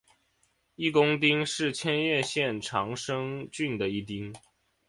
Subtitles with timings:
[0.73, 4.33] 一宫町是千叶县长生郡的一町。